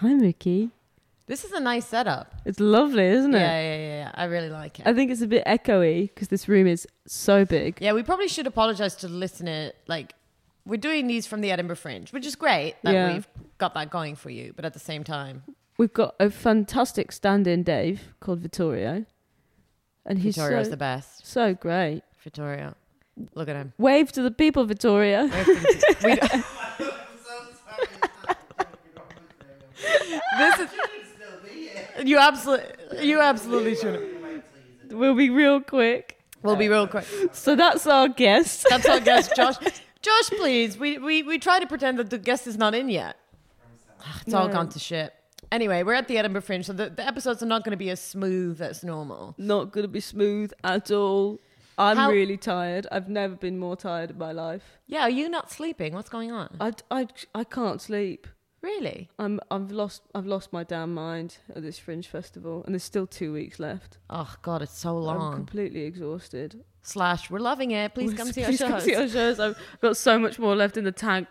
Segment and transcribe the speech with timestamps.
[0.00, 0.70] Hi, Mickey.
[1.26, 2.34] This is a nice setup.
[2.44, 3.38] It's lovely, isn't it?
[3.38, 4.10] Yeah, yeah, yeah, yeah.
[4.14, 4.86] I really like it.
[4.86, 7.78] I think it's a bit echoey because this room is so big.
[7.80, 9.72] yeah, we probably should apologize to the listener.
[9.86, 10.14] Like,
[10.64, 13.12] we're doing these from the Edinburgh Fringe, which is great that Yeah.
[13.12, 14.52] we've got that going for you.
[14.56, 15.42] But at the same time,
[15.76, 19.04] We've got a fantastic stand-in Dave called Vittorio,
[20.04, 21.24] and he's Vittorio's so, the best.
[21.26, 22.02] so great.
[22.24, 22.74] Vittorio.
[23.34, 23.72] Look at him.
[23.78, 25.28] Wave to the people, Vittoria.
[26.04, 26.44] We don't-
[30.38, 30.68] this is
[32.18, 34.42] you absolutely you absolutely should.
[34.90, 36.18] We'll be real quick.
[36.42, 37.06] We'll be real quick.
[37.32, 38.66] So that's our guest.
[38.70, 39.56] That's our guest, Josh.
[40.00, 40.78] Josh, please.
[40.78, 43.16] We, we we try to pretend that the guest is not in yet.
[44.24, 44.52] It's all No.
[44.52, 45.12] gone to shit.
[45.50, 47.90] Anyway, we're at the Edinburgh Fringe, so the, the episodes are not going to be
[47.90, 49.34] as smooth as normal.
[49.38, 51.40] Not going to be smooth at all.
[51.78, 52.86] I'm How- really tired.
[52.92, 54.78] I've never been more tired in my life.
[54.86, 55.94] Yeah, are you not sleeping?
[55.94, 56.56] What's going on?
[56.60, 58.26] I, I, I can't sleep.
[58.62, 59.08] Really?
[59.18, 63.06] I'm I've lost I've lost my damn mind at this Fringe festival, and there's still
[63.06, 63.98] two weeks left.
[64.10, 65.32] Oh God, it's so I'm long.
[65.34, 66.64] completely exhausted.
[66.82, 67.94] Slash, we're loving it.
[67.94, 68.68] Please come see our Please shows.
[68.68, 69.38] come see our shows.
[69.40, 71.28] I've got so much more left in the tank.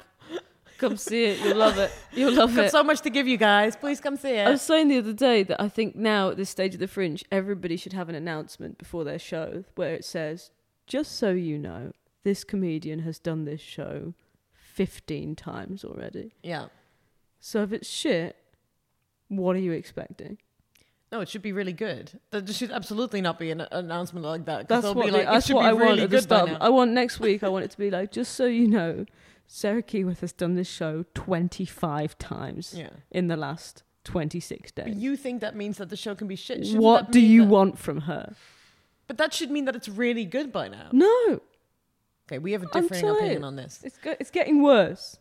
[0.77, 1.39] Come see it.
[1.41, 1.91] You'll love it.
[2.13, 2.55] You'll love it.
[2.57, 2.71] Got it.
[2.71, 3.75] so much to give you guys.
[3.75, 4.45] Please come see it.
[4.47, 6.87] I was saying the other day that I think now at this stage of the
[6.87, 10.51] fringe, everybody should have an announcement before their show where it says,
[10.85, 11.93] just so you know,
[12.23, 14.13] this comedian has done this show
[14.53, 16.35] 15 times already.
[16.43, 16.67] Yeah.
[17.39, 18.35] So if it's shit,
[19.29, 20.37] what are you expecting?
[21.11, 22.19] No, it should be really good.
[22.31, 24.67] There should absolutely not be an an announcement like that.
[24.67, 26.49] That's what, be like, it that's should what be I want really at the start.
[26.59, 29.05] I want next week, I want it to be like, just so you know,
[29.47, 32.89] Sarah Keyworth has done this show 25 times Yeah.
[33.11, 34.97] in the last 26 days.
[34.97, 36.65] You think that means that the show can be shit?
[36.65, 38.35] Shouldn't what do you that- want from her?
[39.07, 40.89] But that should mean that it's really good by now.
[40.91, 41.39] No,
[42.29, 43.79] Okay, we have a differing opinion on this.
[43.85, 45.17] it's go- it's getting worse.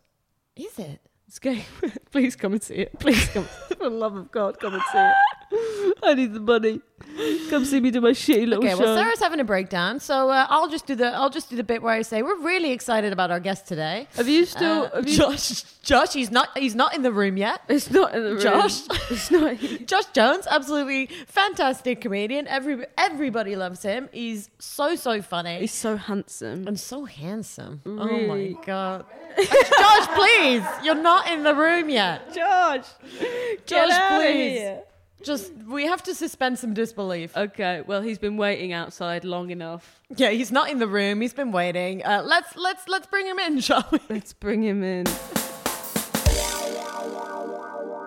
[0.56, 1.00] Is it?
[1.28, 1.64] It's getting.
[2.12, 2.98] Please come and see it.
[2.98, 3.44] Please come.
[3.68, 5.96] For the love of God, come and see it.
[6.02, 6.80] I need the money.
[7.50, 8.78] Come see me do my shitty little Okay, show.
[8.84, 11.62] well, Sarah's having a breakdown, so uh, I'll just do the I'll just do the
[11.64, 14.08] bit where I say we're really excited about our guest today.
[14.16, 14.84] have you still?
[14.92, 17.60] Uh, have you, Josh, Josh, he's not he's not in the room yet.
[17.68, 18.40] It's not in the room.
[18.40, 18.80] Josh?
[19.10, 19.56] It's not.
[19.86, 22.46] Josh Jones, absolutely fantastic comedian.
[22.48, 24.08] Every everybody loves him.
[24.12, 25.60] He's so so funny.
[25.60, 26.66] He's so handsome.
[26.66, 27.82] and so handsome.
[27.86, 29.04] Oh my god.
[29.36, 30.62] Josh, please.
[30.82, 32.34] You're not in the room yet.
[32.34, 32.86] Josh,
[33.66, 34.78] Josh, please.
[35.26, 37.36] Just we have to suspend some disbelief.
[37.36, 40.00] Okay, well, he's been waiting outside long enough.
[40.16, 41.20] Yeah, he's not in the room.
[41.20, 42.04] He's been waiting.
[42.04, 43.98] Uh, let's let's let's bring him in, shall we?
[44.08, 45.04] Let's bring him in.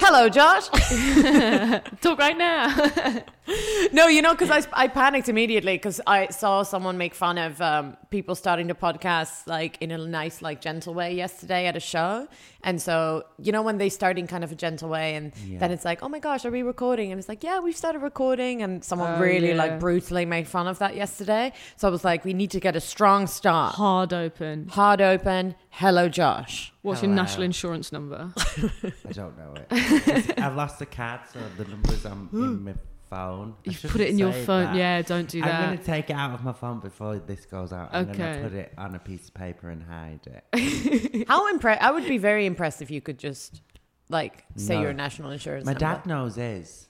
[0.02, 0.70] Hello, Josh.
[2.02, 3.24] Talk right now.
[3.92, 7.60] No, you know, because I, I panicked immediately because I saw someone make fun of
[7.62, 11.80] um, people starting to podcast like in a nice, like gentle way yesterday at a
[11.80, 12.28] show.
[12.64, 15.72] And so, you know, when they start in kind of a gentle way and then
[15.72, 17.12] it's like, oh my gosh, are we recording?
[17.12, 18.62] And it's like, yeah, we've started recording.
[18.62, 19.56] And someone Oh, really yeah.
[19.56, 21.52] like brutally made fun of that yesterday.
[21.78, 23.76] So I was like, we need to get a strong start.
[23.76, 24.68] Hard open.
[24.68, 25.56] Hard open.
[25.72, 26.72] Hello, Josh.
[26.84, 27.24] What's your Hello.
[27.24, 28.32] national insurance number?
[28.38, 30.40] I don't know it.
[30.40, 32.74] I've lost the card, so the number's on in my
[33.10, 33.56] phone.
[33.68, 34.66] I You've put it in your phone.
[34.66, 34.76] that.
[34.76, 35.54] Yeah, don't do that.
[35.54, 37.90] I'm going to take it out of my phone before this goes out.
[37.92, 38.38] I'm going Okay.
[38.42, 41.28] to put it on a piece of paper and hide it.
[41.28, 41.82] How impressed?
[41.82, 43.62] I would be very impressed if you could just
[44.10, 44.82] like say No.
[44.84, 45.66] your national insurance.
[45.66, 45.80] My number.
[45.80, 46.88] dad knows his.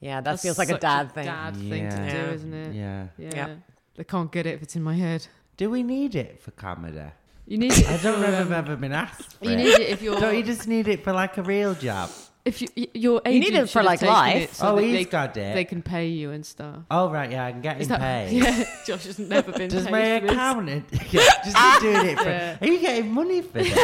[0.00, 1.24] Yeah, that That's feels like a such dad thing.
[1.26, 2.26] Dad thing to Yeah.
[2.26, 2.74] do, isn't it?
[2.74, 3.06] Yeah.
[3.18, 3.30] Yeah.
[3.34, 3.54] Yeah.
[3.96, 5.26] They can't get it if it's in my head.
[5.56, 7.00] Do we need it for comedy?
[7.46, 7.88] You need it.
[7.88, 9.38] I don't know if I've um, ever been asked.
[9.38, 9.56] For You it.
[9.56, 10.20] need it if you're.
[10.20, 12.10] Don't you just need it for like a real job?
[12.46, 14.36] If you, y- your You need it for, should have like, taken life.
[14.44, 15.54] it so Oh, that he's they, got it.
[15.54, 16.76] They can pay you and stuff.
[16.90, 18.32] Oh right, yeah, I can get Is him that- paid.
[18.42, 20.32] Yeah, Josh has never been Does paid my for this.
[20.32, 22.24] accountant just be doing it for?
[22.30, 22.56] Yeah.
[22.60, 23.78] Are you getting money for this?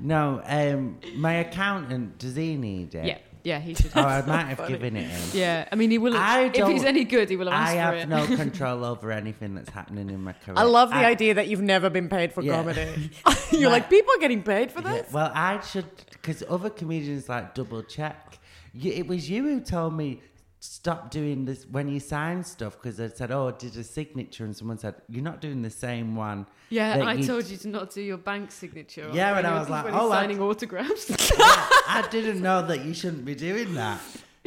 [0.00, 3.06] no, um, my accountant does he need it?
[3.06, 3.92] Yeah, yeah, he should.
[3.94, 5.30] Oh, I might have given it him.
[5.32, 6.16] Yeah, I mean, he will.
[6.16, 8.30] I if he's don't- any good, he will have I asked for have it.
[8.30, 10.54] no control over anything that's happening in my career.
[10.58, 12.54] I love the I- idea that you've never been paid for Yeah.
[12.56, 13.10] comedy.
[13.52, 15.12] You're My- like, people are getting paid for Yeah, this?
[15.12, 18.38] well, I should because other comedians like double check.
[18.72, 20.20] You, it was you who told me
[20.64, 24.44] stop doing this when you sign stuff because I said, "Oh, I did a signature,"
[24.44, 27.92] and someone said, "You're not doing the same one." Yeah, I told you to not
[27.92, 29.10] do your bank signature.
[29.12, 31.10] Yeah, when and I was like, oh, you're I- signing autographs.
[31.38, 34.00] I didn't know that you shouldn't be doing that.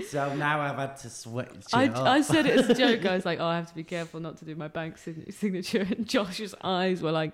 [0.09, 1.49] So now I've had to switch.
[1.49, 2.17] It I.
[2.17, 3.05] I said it as a joke.
[3.05, 5.87] I was like, oh, I have to be careful not to do my bank signature.
[5.97, 7.33] And Josh's eyes were like,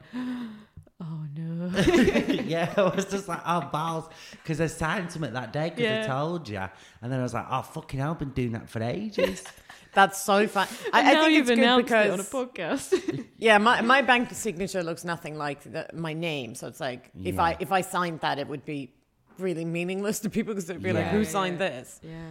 [1.03, 1.69] oh no.
[2.45, 4.05] yeah, I was just like, oh, balls.
[4.31, 6.03] Because I signed something that day because Yeah.
[6.03, 6.63] I told you.
[7.01, 9.44] And then I was like, oh, fucking hell, I've been doing that for ages.
[9.94, 10.67] That's so fun.
[10.91, 13.25] I, I now think you've it's good announced because it on a podcast.
[13.38, 16.55] yeah, my, my bank signature looks nothing like the, my name.
[16.55, 18.91] So it's like if I if I signed that, it would be
[19.38, 21.11] really meaningless to people because they'd be like, Yeah.
[21.11, 21.69] "Who Yeah, signed yeah.
[21.69, 22.29] this?" yeah.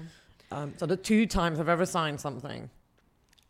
[0.51, 2.69] Um, so the two times I've ever signed something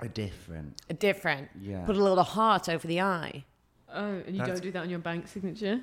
[0.00, 0.80] Are different.
[0.90, 1.48] are different.
[1.60, 1.84] Yeah.
[1.86, 3.44] Put a little heart over the eye.
[3.94, 5.80] Oh, and you That's- don't do that on your bank signature?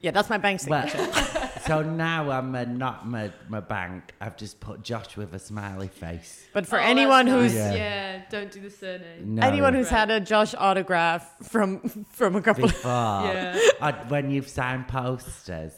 [0.00, 1.50] Yeah, that's my bank Well, signature.
[1.66, 4.12] so now I'm uh, not my, my bank.
[4.20, 6.44] I've just put Josh with a smiley face.
[6.52, 7.54] but for Oh, anyone that's who's.
[7.54, 7.74] Yeah.
[7.74, 9.36] yeah, don't do the surname.
[9.36, 9.98] No, anyone who's Right.
[10.00, 11.78] had a Josh autograph from
[12.10, 12.66] from a couple.
[12.66, 13.56] before Yeah.
[13.80, 15.72] uh, when you've signed posters.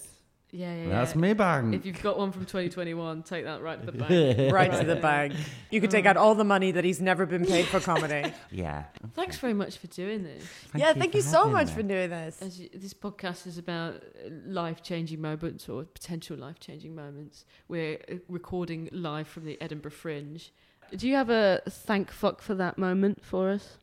[0.54, 1.20] Yeah, yeah, That's yeah.
[1.20, 1.74] me bank.
[1.74, 4.52] If you've got one from 2021, take that right to the bank.
[4.52, 5.34] right to the bag.
[5.70, 8.32] You could take out all the money that he's never been paid for comedy.
[8.52, 8.84] yeah.
[9.14, 10.44] Thanks very much for doing this.
[10.76, 11.72] yeah, thank you so much me.
[11.74, 12.40] for doing this.
[12.40, 14.00] As you, this podcast is about
[14.46, 17.46] life changing moments or potential life changing moments.
[17.66, 20.52] We're uh, recording live from the Edinburgh Fringe.
[20.96, 23.78] Do you have a thank fuck for that moment for us?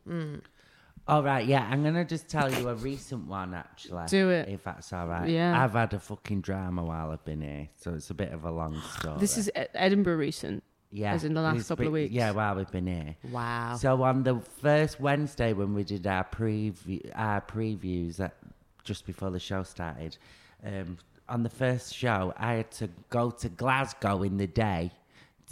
[1.07, 4.05] All right, yeah, I'm gonna just tell you a recent one actually.
[4.07, 4.47] Do it.
[4.49, 5.27] if that's all right.
[5.29, 5.61] Yeah.
[5.61, 8.51] I've had a fucking drama while I've been here, so it's a bit of a
[8.51, 9.19] long story.
[9.19, 10.63] This is Ed- Edinburgh recent.
[10.91, 12.13] yeah, as in the last couple of weeks.
[12.13, 13.15] Yeah, while we've been here.
[13.31, 13.75] Wow.
[13.77, 18.35] So on the first Wednesday when we did our preview, our previews, that
[18.83, 20.17] just before the show started,
[20.65, 24.91] um, on the first show, I had to go to Glasgow in the day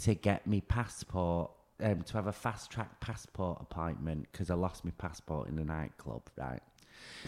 [0.02, 1.50] to get me passport,
[1.82, 5.64] um, to have a fast track passport appointment because I lost my passport in the
[5.64, 6.60] nightclub, right?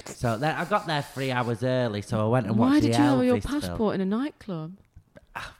[0.07, 2.89] So then I got there three hours early, so I went and Why watched the
[2.91, 3.07] passport.
[3.09, 3.61] Why did you have your Elvis film.
[3.61, 4.77] passport in a nightclub?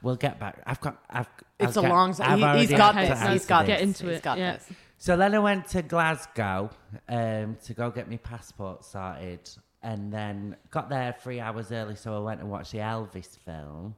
[0.03, 0.61] We'll get back.
[0.67, 1.03] I've got.
[1.09, 1.27] I've.
[1.59, 2.09] It's I'll a get- long.
[2.11, 3.19] I've He, he's already got had to this.
[3.21, 3.67] answer He's got this.
[3.67, 4.53] Get into He's it, got yeah.
[4.53, 4.69] this.
[4.99, 6.69] So then I went to Glasgow
[7.09, 9.49] um, to go get my passport sorted,
[9.81, 11.95] and then got there three hours early.
[11.95, 13.95] So I went and watched the Elvis film.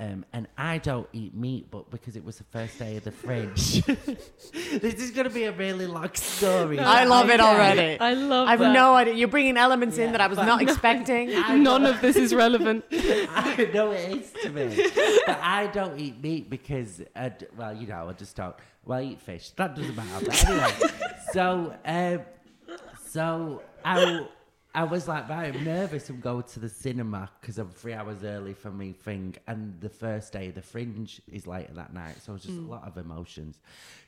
[0.00, 3.12] Um, and I don't eat meat, but because it was the first day of the
[3.12, 6.80] Fringe, this is going to be a really long story.
[6.80, 7.42] I love it Okay.
[7.48, 8.00] already.
[8.00, 8.72] I love I've that.
[8.72, 9.14] no idea.
[9.14, 11.30] You're bringing elements in that I was not expecting.
[11.62, 12.84] None of this is relevant.
[12.90, 14.84] I know it is to me,
[15.26, 18.56] but I don't eat meat because, I d well, you know, I just don't.
[18.84, 19.50] Well, I eat fish.
[19.50, 20.26] That doesn't matter.
[20.26, 20.72] But anyway,
[21.32, 22.20] so um,
[23.06, 24.26] so I
[24.76, 26.10] I was like, right, I'm nervous.
[26.10, 29.88] I'm going to the cinema because I'm three hours early for me thing, and the
[29.88, 32.70] first day of the Fringe is later that night, so it was just a mm.
[32.70, 33.60] lot of emotions.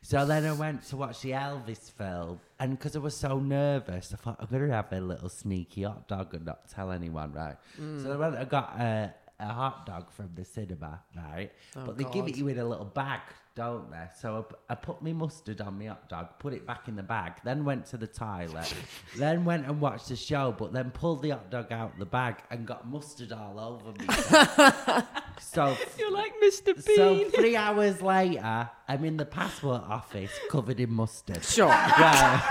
[0.03, 4.13] So then I went to watch the Elvis film, and because I was so nervous,
[4.13, 7.57] I thought I'm gonna have a little sneaky hot dog and not tell anyone, right?
[7.77, 8.13] So mm.
[8.13, 11.51] I went and got a, a hot dog from the cinema, right?
[11.77, 13.21] Oh, but they give it you in a little bag,
[13.55, 14.07] don't they?
[14.21, 17.35] So I put my mustard on my hot dog, put it back in the bag,
[17.45, 18.73] then went to the toilet,
[19.17, 22.37] then went and watched the show, but then pulled the hot dog out the bag
[22.51, 25.03] and got mustard all over me.
[25.39, 26.75] So You're like Mr.
[26.87, 26.97] Bean.
[26.97, 31.45] So three hours later, I'm in the passport office covered in mustard.
[31.45, 31.69] Sure.
[31.99, 32.43] Well,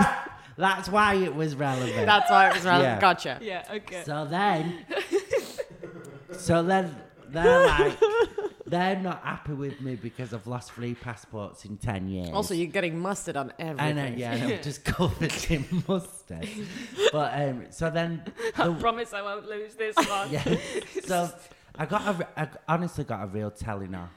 [0.57, 2.05] that's why it was relevant.
[2.05, 2.93] That's why it was relevant.
[2.95, 3.01] Yeah.
[3.01, 3.39] Gotcha.
[3.41, 4.03] yeah, okay.
[4.05, 4.85] so then,
[6.39, 6.95] so then
[7.29, 7.97] they're like,
[8.67, 12.29] they're not happy with me because I've lost three passports in ten years.
[12.33, 13.79] Also, you're getting mustard on everything.
[13.79, 14.13] I everything.
[14.13, 16.47] know, yeah, and I'm just covered in mustard.
[17.11, 18.23] But um, so then,
[18.57, 20.31] I the, promise I won't lose this one.
[20.31, 20.43] yeah.
[21.03, 21.29] So
[21.77, 24.09] I got a, re- I honestly got a real telling off.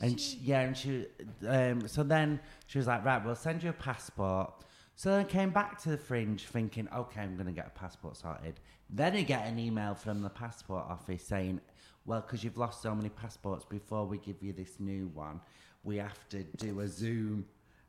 [0.00, 1.06] And she, yeah, and she,
[1.46, 4.52] um, so then she was like, right, we'll send you a passport.
[4.96, 7.78] So then I came back to the fringe thinking, okay, I'm going to get a
[7.78, 8.58] passport sorted.
[8.92, 11.60] Then I get an email from the passport office saying,
[12.04, 15.40] well, because you've lost so many passports, before we give you this new one,
[15.82, 17.46] we have to do a Zoom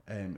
[0.10, 0.38] um,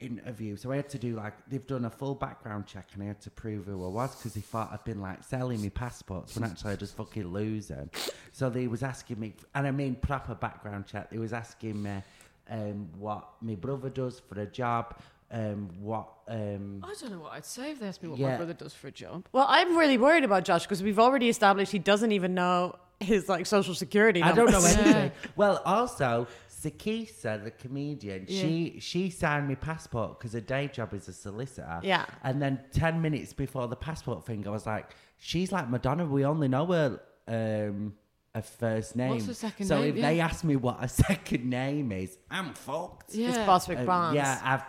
[0.00, 0.56] interview.
[0.56, 3.20] So I had to do like they've done a full background check, and I had
[3.22, 6.44] to prove who I was because they thought I'd been like selling me passports when
[6.44, 7.90] actually I just fucking lose them.
[8.32, 11.10] So they was asking me, and I mean proper background check.
[11.10, 12.02] They was asking me
[12.50, 14.98] um, what my brother does for a job,
[15.30, 18.30] um, what um, I don't know what I'd say if they asked me what Yeah.
[18.30, 19.26] my brother does for a job.
[19.32, 23.28] Well, I'm really worried about Josh because we've already established he doesn't even know his
[23.28, 24.78] like social security I don't know Yeah.
[24.80, 25.12] anything.
[25.36, 31.08] Well, also Sikisa, the comedian, she she signed my passport because her day job is
[31.08, 31.80] a solicitor.
[31.82, 32.06] Yeah.
[32.22, 36.06] And then ten minutes before the passport thing, I was like, "She's like Madonna.
[36.06, 37.94] We only know her um,
[38.34, 39.20] a first name.
[39.24, 39.96] her second so name?
[39.96, 43.14] if they ask me what a second name is, I'm fucked.
[43.14, 43.28] Yeah.
[43.28, 44.16] It's Boswick Um, Barnes.
[44.16, 44.62] yeah, I've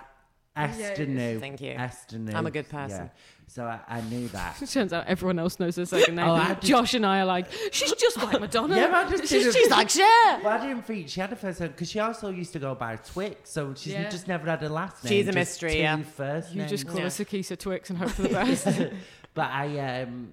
[0.55, 1.39] Esther knew.
[1.39, 1.71] Thank you.
[1.71, 2.33] Esther knew.
[2.33, 3.05] I'm a good person.
[3.05, 3.09] Yeah.
[3.47, 4.57] So I, I knew that.
[4.71, 6.27] Turns out everyone else knows her second name.
[6.27, 8.75] Oh, just- Josh and I are like, she's just like Madonna.
[8.75, 10.39] Yeah, but I just She's, didn't- she's like, yeah.
[10.43, 12.73] Well, I didn't think she had a first name because she also used to go
[12.73, 14.09] by Twix, so she's Yeah.
[14.09, 15.09] just never had a last name.
[15.11, 16.01] She's a just mystery, two yeah.
[16.01, 16.91] First You just names.
[16.91, 17.03] call Yeah.
[17.03, 18.67] her Sikisa Twix and hope for the best.
[19.35, 20.29] But I um.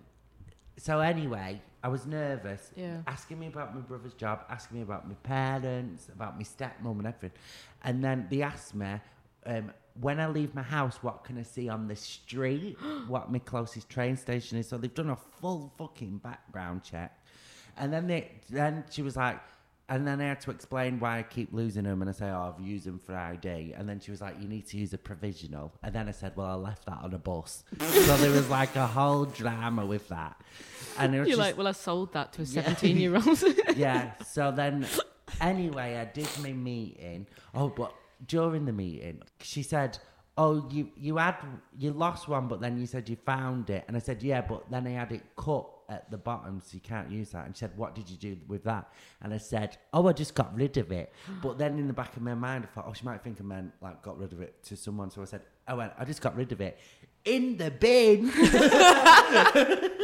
[0.79, 2.71] So anyway, I was nervous.
[2.76, 2.99] Yeah.
[3.07, 7.07] Asking me about my brother's job, asking me about my parents, about my stepmom and
[7.09, 7.33] everything,
[7.83, 8.95] and then they asked me.
[9.45, 12.77] Um, when I leave my house, what can I see on the street?
[13.09, 14.69] what my closest train station is?
[14.69, 17.19] So they've done a full fucking background check,
[17.77, 19.41] and then they, then she was like,
[19.89, 22.55] and then I had to explain why I keep losing them, and I say, oh,
[22.57, 24.99] I've used them for ID, and then she was like, you need to use a
[24.99, 28.49] provisional, and then I said, well, I left that on a bus, so there was
[28.49, 30.41] like a whole drama with that,
[30.99, 32.63] and it was You're just, like, well, I sold that to a Yeah.
[32.63, 33.43] 17 year old.
[33.77, 34.13] yeah.
[34.25, 34.87] So then,
[35.41, 37.27] anyway, I did my meeting.
[37.55, 37.93] Oh, but
[38.26, 39.99] during the meeting, she said,
[40.37, 41.37] "Oh, you you had
[41.79, 44.71] you lost one, but then you said you found it." And I said, "Yeah, but
[44.71, 47.61] then I had it cut at the bottom, so you can't use that." And she
[47.61, 50.76] said, "What did you do with that?" And I said, "Oh, I just got rid
[50.76, 51.12] of it."
[51.43, 53.45] But then in the back of my mind, I thought, "Oh, she might think I
[53.45, 56.05] meant like got rid of it to someone." So I said, oh, "I went, I
[56.05, 56.79] just got rid of it."
[57.25, 58.33] In the bin.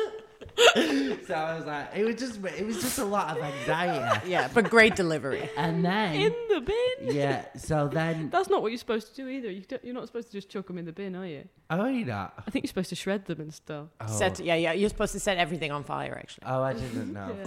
[1.27, 4.31] so I was like, it was just, it was just a lot of anxiety.
[4.31, 5.49] Yeah, but great delivery.
[5.57, 7.15] And then, in the bin.
[7.15, 9.51] yeah, so then, That's not what you're supposed to do either.
[9.51, 11.45] You don't, you're not supposed to just chuck them in the bin, are you?
[11.71, 14.55] oh, you know, I think you're supposed to shred them and stuff, oh, Set, yeah,
[14.55, 14.73] yeah.
[14.73, 17.37] You're supposed to set everything on fire, actually, oh, I didn't know.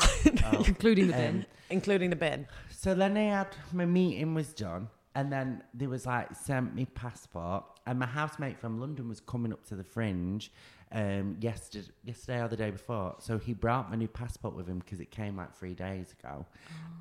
[0.54, 0.64] Oh.
[0.68, 1.36] including the bin.
[1.38, 2.48] Um, including the bin.
[2.70, 6.86] so then I had my meeting was done, and then there was like sent me
[6.86, 10.52] passport, and my housemate from London was coming up to the fringe,
[10.92, 13.16] um, yesterday, yesterday or the day before.
[13.20, 16.46] So he brought my new passport with him because it came like three days ago.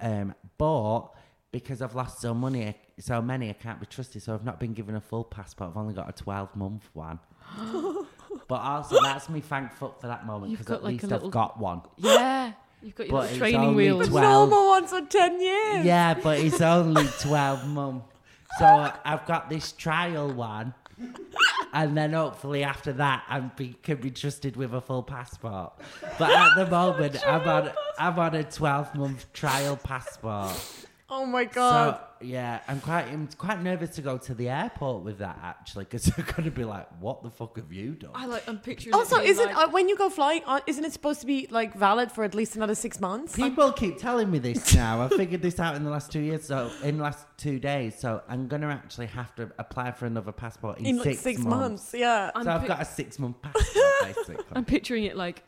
[0.01, 1.09] Um, but
[1.53, 4.23] because I've lost so money, so many, I can't be trusted.
[4.23, 5.71] So I've not been given a full passport.
[5.71, 7.19] I've only got a twelve month one.
[8.49, 11.27] but also, that's me thankful for that moment You've because got, at like, least little-
[11.29, 11.83] I've got one.
[11.97, 12.53] Yeah.
[12.83, 14.09] You've got your But little it's training only wheels.
[14.09, 14.49] 12.
[14.49, 15.85] Normal ones for 10 years.
[15.85, 18.07] Yeah, but it's only 12 months.
[18.59, 20.73] So I've got this trial one.
[21.73, 25.73] And then hopefully after that, I be, can be trusted with a full passport.
[26.19, 30.57] But at the moment, I'm on, I'm on a 12 month trial passport.
[31.13, 31.97] Oh my god.
[31.97, 35.85] So yeah, I'm quite I'm quite nervous to go to the airport with that actually,
[35.85, 38.47] because they're going to be like, "What the fuck have you done?" I like.
[38.49, 38.95] I'm picturing.
[38.95, 41.27] also, it being isn't like, uh, when you go flying, uh, isn't it supposed to
[41.27, 43.35] be like valid for at least another six months?
[43.35, 45.03] People keep telling me this now.
[45.03, 47.99] I figured this out in the last two years, so in the last two days.
[47.99, 51.41] So I'm gonna actually have to apply for another passport in, in like six, six,
[51.41, 51.51] months.
[51.57, 51.95] months.
[51.95, 52.31] Yeah.
[52.35, 54.37] So I'm I've pic- got a six month passport basically.
[54.53, 55.43] I'm picturing it like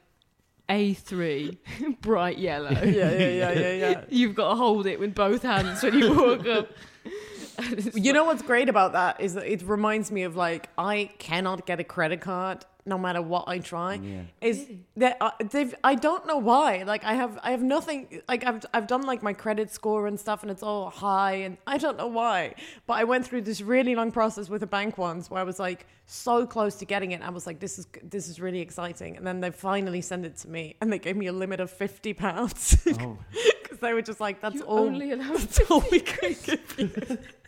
[0.72, 1.58] A3,
[2.00, 2.70] bright yellow.
[2.70, 4.04] yeah, yeah, yeah, yeah, yeah.
[4.08, 6.70] You've got to hold it with both hands when you walk up.
[7.94, 11.66] You know what's great about that is that it reminds me of like I cannot
[11.66, 13.94] get a credit card no matter what I try.
[13.94, 14.22] Yeah.
[14.40, 16.82] Is that uh, they've I don't know why.
[16.82, 18.22] Like I have I have nothing.
[18.28, 21.56] Like I've I've done like my credit score and stuff, and it's all high, and
[21.66, 22.54] I don't know why.
[22.86, 25.58] But I went through this really long process with a bank once where I was
[25.58, 27.22] like so close to getting it.
[27.22, 30.36] I was like, this is this is really exciting, and then they finally sent it
[30.38, 32.84] to me, and they gave me a limit of fifty pounds.
[33.00, 33.18] Oh.
[33.62, 34.80] Because they were just like, "That's You all.
[34.80, 37.18] only allow that's all we can give you."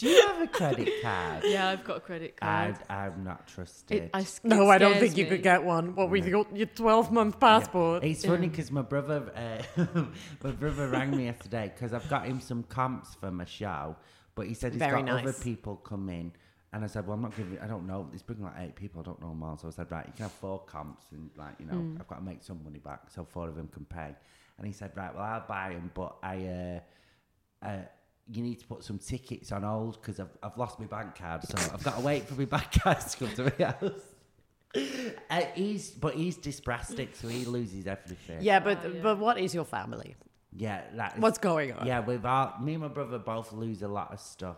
[0.00, 1.44] Do you have a credit card?
[1.46, 2.76] Yeah, I've got a credit card.
[2.88, 4.04] I, I'm not trusted.
[4.04, 5.94] It, I, s- No, it I don't scares think you could get one.
[5.94, 8.02] What we got your twelve month passport.
[8.04, 10.04] It's funny because my brother, uh,
[10.42, 13.96] my brother rang me yesterday because I've got him some comps for my show,
[14.34, 16.32] but he said he's Very got other people come in,
[16.72, 17.58] and I said, well, I'm not giving.
[17.58, 18.08] I don't know.
[18.12, 19.00] He's bringing like eight people.
[19.00, 19.58] I don't know them all.
[19.58, 21.96] So I said, right, you can have four comps, and like you know, Hmm.
[22.00, 24.14] I've got to make some money back, so four of them can pay.
[24.56, 26.46] And he said, right, well, I'll buy them, but I.
[26.46, 26.80] Uh,
[27.66, 27.76] uh,
[28.32, 31.42] you need to put some tickets on hold because I've, I've lost my bank card,
[31.44, 34.00] so I've got to wait for my bank card to come to my house.
[35.28, 38.38] Uh, he's but he's dyspraxic, so he loses everything.
[38.40, 40.14] yeah, but but what is your family?
[40.56, 41.86] Yeah, that is, What's going on?
[41.86, 44.56] Yeah, we've all, me and my brother both lose a lot of stuff.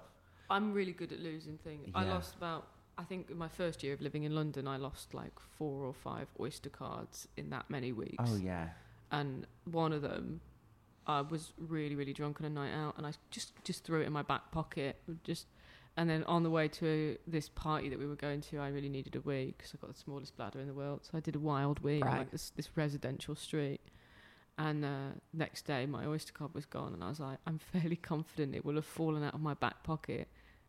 [0.51, 1.91] I'm really good at losing things.
[1.95, 2.13] I Yeah.
[2.15, 2.67] lost about,
[2.99, 5.93] I think in my first year of living in London, I lost like four or
[5.95, 8.25] five Oyster cards in that many weeks.
[8.27, 8.69] Oh yeah,
[9.11, 10.41] And one of them,
[11.07, 14.07] I was really, really drunk on a night out, and I just just threw it
[14.07, 14.97] in my back pocket.
[15.25, 15.47] Just,
[15.97, 18.89] and then on the way to this party that we were going to, I really
[18.89, 21.01] needed a wee because I got the smallest bladder in the world.
[21.03, 23.81] So I did a wild wee on like this this residential street.
[24.59, 27.97] And uh, next day, my Oyster card was gone, and I was like, I'm fairly
[27.97, 30.29] confident it will have fallen out of my back pocket,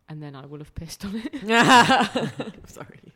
[0.09, 1.33] and then I will have pissed on it.
[2.67, 3.13] Sorry.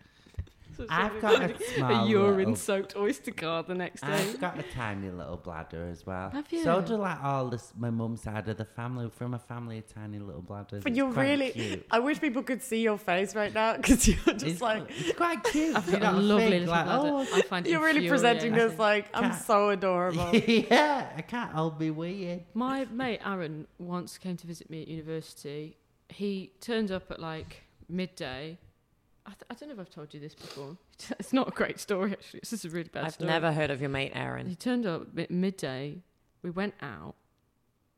[0.78, 4.08] So I've got a, a small a urine-soaked Oyster card the next day.
[4.14, 6.30] I've got a tiny little bladder as well.
[6.30, 6.64] Have you?
[6.64, 6.86] So you?
[6.86, 9.10] do like all this, my mum's side of the family.
[9.16, 10.84] From a family of tiny little bladders.
[10.84, 11.50] But It's you're quite really.
[11.52, 11.86] cute.
[11.90, 14.84] I wish people could see your face right now because you're just It's, like.
[14.90, 15.76] it's quite cute.
[15.76, 17.10] I've you know, a lovely think, little like, bladder.
[17.12, 20.30] Oh, I find you're really presenting this like I'm so adorable.
[20.36, 22.44] yeah, I can't hold me weird.
[22.54, 25.78] My mate Aaron once came to visit me at university.
[26.10, 28.60] He turned up at like midday.
[29.28, 30.78] I, th- I don't know if I've told you this before.
[31.20, 32.40] It's not a great story, actually.
[32.40, 33.06] It's just a really bad story.
[33.06, 33.30] I've story.
[33.30, 34.48] never heard of your mate Aaron.
[34.48, 36.02] He turned up at midday.
[36.42, 37.16] We went out.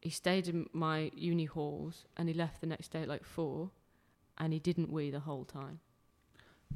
[0.02, 3.70] He stayed in my uni halls and he left the next day at like four.
[4.38, 5.80] And he didn't wee the whole time.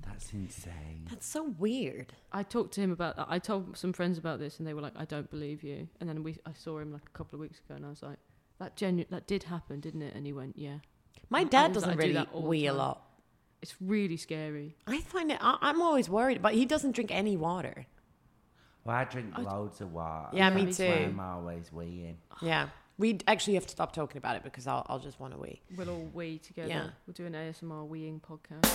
[0.02, 1.08] That's insane.
[1.10, 2.14] That's so weird.
[2.32, 3.28] I talked to him about that.
[3.30, 6.10] I told some friends about this, and they were like, "I don't believe you." And
[6.10, 8.18] then we, I saw him like a couple of weeks ago, and I was like,
[8.60, 10.80] "That genu- that did happen, didn't it?" And he went, "Yeah."
[11.30, 13.04] My dad doesn't I do really that all the wee a lot.
[13.64, 14.76] It's really scary.
[14.86, 15.38] I find it.
[15.40, 17.86] I, I'm always worried, but he doesn't drink any water.
[18.84, 20.28] Well, I drink loads of water.
[20.34, 20.84] Yeah, me That's too.
[20.88, 22.16] I'm always weeing.
[22.42, 25.40] Yeah, we actually have to stop talking about it because I'll, I'll just want to
[25.40, 25.62] wee.
[25.78, 26.68] We'll all wee together.
[26.68, 26.88] Yeah.
[27.08, 28.68] We'll do an ASMR weeing podcast.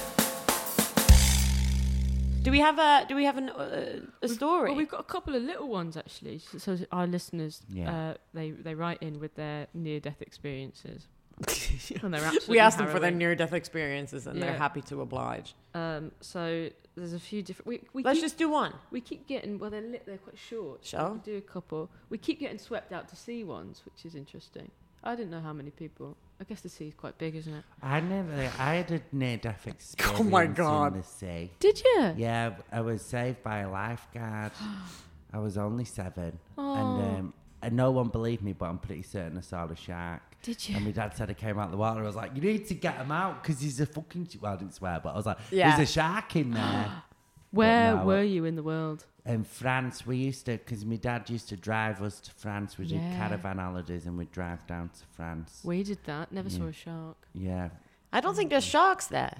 [2.40, 4.70] Do we have a Do we have an, uh, a story?
[4.70, 6.38] Well, we've got a couple of little ones actually.
[6.38, 7.94] So, so our listeners, Yeah.
[7.94, 11.08] uh, they they write in with their near death experiences,
[12.02, 12.52] and they're absolutely.
[12.52, 15.54] we asked them for their near death experiences, and they're happy to oblige.
[15.74, 17.66] Um, so there's a few different.
[17.68, 18.72] We, we Let's keep, just do one.
[18.90, 19.70] We keep getting well.
[19.70, 20.84] They're li- they're quite short.
[20.84, 21.06] so Sure.
[21.10, 21.90] we can do a couple.
[22.10, 24.70] We keep getting swept out to sea ones, which is interesting.
[25.04, 26.16] I didn't know how many people.
[26.40, 27.64] I guess the sea is quite big, isn't it?
[27.82, 28.50] I never.
[28.58, 30.94] I had a near-death experience Oh my God.
[30.94, 31.50] in the sea.
[31.60, 32.14] Did you?
[32.16, 34.52] Yeah, I was saved by a lifeguard.
[35.32, 36.74] I was only seven, Oh.
[36.74, 40.22] and um, and no one believed me, but I'm pretty certain I saw the shark.
[40.42, 40.76] Did you?
[40.76, 42.00] And my dad said I came out of the water.
[42.00, 44.56] I was like, "You need to get him out because he's a fucking." Well, I
[44.56, 45.76] didn't swear, but I was like, Yeah.
[45.76, 47.02] "There's a shark in there."
[47.50, 49.06] Where no, were uh, you in the world?
[49.24, 52.76] In France, we used to, because my dad used to drive us to France.
[52.76, 53.16] We did Yeah.
[53.16, 55.60] caravan holidays and we'd drive down to France.
[55.64, 56.30] We did that.
[56.30, 57.16] Never saw a shark.
[57.32, 57.70] Yeah.
[58.12, 59.38] I don't think there's sharks there.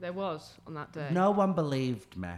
[0.00, 1.08] There was on that day.
[1.12, 2.30] No one believed me,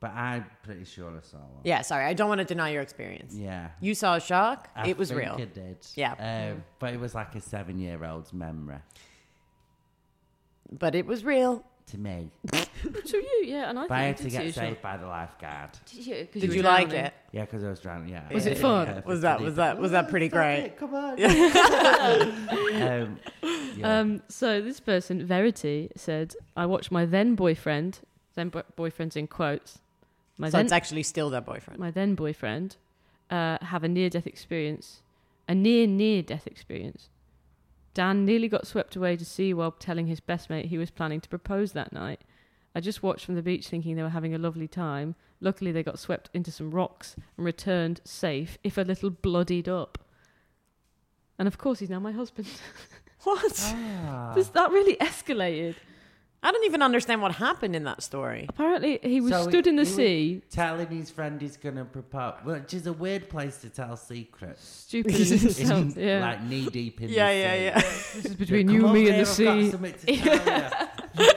[0.00, 1.62] but I'm pretty sure I saw one.
[1.64, 3.34] Yeah, sorry, I don't want to deny your experience.
[3.34, 3.68] Yeah.
[3.80, 4.68] You saw a shark.
[4.76, 5.34] I it was think real.
[5.34, 5.78] I did.
[5.96, 6.12] Yeah.
[6.52, 8.76] Um, but it was like a seven year old's memory
[10.70, 11.64] But it was real.
[11.88, 12.30] to me.
[12.52, 13.70] to you, yeah.
[13.70, 14.82] And I But I had think to get saved shark.
[14.82, 15.70] by the lifeguard.
[15.86, 16.14] Did you?
[16.30, 17.06] 'Cause Did were you like drowning.
[17.06, 17.14] it?
[17.32, 18.08] Yeah, because I was drowning.
[18.10, 18.30] Yeah.
[18.32, 18.86] Was it Yeah, fun?
[18.88, 20.58] yeah, Was that was that was that pretty Stop great?
[20.64, 21.12] it, Come on.
[22.82, 23.18] um,
[23.76, 24.00] yeah.
[24.00, 28.00] Um, so this person, Verity, said, "I watched my then boyfriend,
[28.34, 29.78] then bo- boyfriends in quotes,
[30.38, 31.78] my So then it's actually still their boyfriend.
[31.78, 32.76] my then boyfriend,
[33.30, 35.02] uh, have a near death experience,
[35.48, 37.10] a near near death experience.
[37.94, 41.20] Dan nearly got swept away to sea while telling his best mate he was planning
[41.20, 42.20] to propose that night.
[42.74, 45.16] I just watched from the beach thinking they were having a lovely time.
[45.40, 49.98] Luckily, they got swept into some rocks and returned safe, if a little bloodied up.
[51.38, 52.48] And of course, he's now my husband.
[53.24, 53.74] What?
[53.74, 54.32] Ah.
[54.36, 55.74] This, that really escalated.
[56.40, 58.46] I don't even understand what happened in that story.
[58.48, 61.74] Apparently, he was So stood in the he was sea, telling his friend he's going
[61.74, 64.64] to propose, which is a weird place to tell secrets.
[64.64, 65.70] stupid in himself.
[65.70, 67.64] In, Yeah, Like knee deep in Yeah, the yeah, sea.
[67.64, 67.74] yeah.
[67.80, 69.70] this is between you, me, over and the I've got sea.
[69.72, 71.28] something to tell you.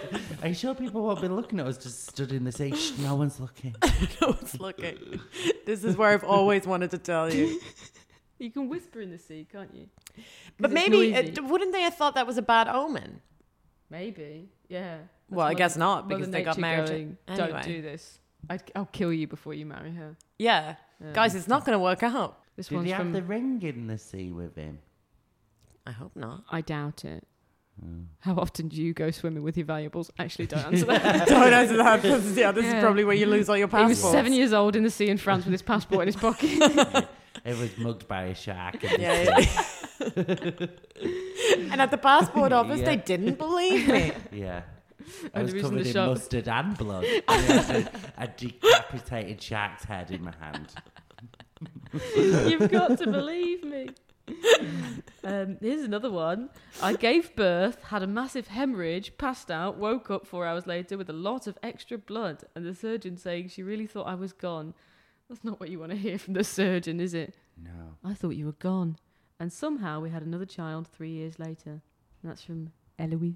[0.44, 2.76] Are you sure people won't be looking at us just stood in the sea?
[2.76, 3.76] Shh, no one's looking.
[4.22, 5.20] no one's looking.
[5.66, 7.60] This is where I've always wanted to tell you.
[8.38, 9.88] You can whisper in the sea, can't you?
[10.60, 11.42] But maybe noisy.
[11.42, 13.22] wouldn't they have thought that was a bad omen?
[13.92, 14.98] Maybe, yeah.
[15.30, 17.50] Well, I Mother- guess not, because they got Nature married to- Going, Anyway.
[17.52, 18.20] Don't do this.
[18.50, 20.16] I'd, I'll kill you before you marry her.
[20.40, 20.76] Yeah.
[21.14, 22.40] Guys, it's not going to work out.
[22.56, 24.80] This Did one's he have the ring in the sea with him?
[25.86, 26.44] I hope not.
[26.50, 27.28] I doubt it.
[27.80, 28.02] Hmm.
[28.20, 30.12] How often do you go swimming with your valuables?
[30.20, 31.28] Actually, don't answer that.
[31.28, 32.78] Don't answer that yeah, this Yeah.
[32.78, 34.00] is probably where you lose all your passports.
[34.00, 36.16] he was seven years old in the sea in France with his passport in his
[36.28, 37.08] pocket.
[37.46, 38.84] It was mugged by a shark.
[38.84, 40.68] in the Yeah, sea.
[41.02, 41.12] yeah.
[41.58, 42.86] and at the passport office, Yeah.
[42.86, 44.12] they didn't believe me.
[44.32, 44.62] Yeah.
[45.34, 47.04] I And was the covered the in shark- mustard and blood.
[47.06, 50.68] And I had a, a decapitated shark's head in my hand.
[52.16, 53.90] You've got to believe me.
[55.24, 56.50] Um, here's another one.
[56.82, 61.10] I gave birth, had a massive hemorrhage, passed out, woke up four hours later with
[61.10, 64.74] a lot of extra blood, and the surgeon saying she really thought I was gone.
[65.30, 67.36] That's not what you want to hear from the surgeon, is it?
[67.62, 67.96] No.
[68.04, 68.98] I thought you were gone.
[69.42, 71.72] And somehow we had another child three years later.
[72.22, 73.34] And that's from Eloise.